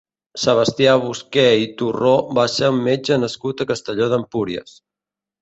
Sebastià 0.43 0.95
Busqué 1.03 1.43
i 1.63 1.67
Torró 1.81 2.13
va 2.39 2.47
ser 2.55 2.71
un 2.77 2.81
metge 2.89 3.19
nascut 3.27 3.63
a 3.63 3.69
Castelló 3.75 4.11
d'Empúries. 4.17 4.77